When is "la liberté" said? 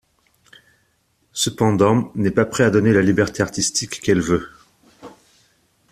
2.91-3.43